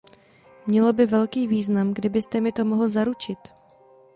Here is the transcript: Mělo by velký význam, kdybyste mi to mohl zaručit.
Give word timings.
Mělo 0.67 0.93
by 0.93 1.05
velký 1.05 1.47
význam, 1.47 1.93
kdybyste 1.93 2.41
mi 2.41 2.51
to 2.51 2.65
mohl 2.65 2.87
zaručit. 2.87 3.39